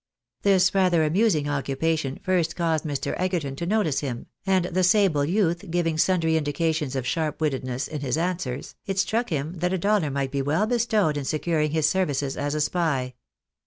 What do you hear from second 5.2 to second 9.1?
youth giving sundry indications of sharp wittedness in his answers, it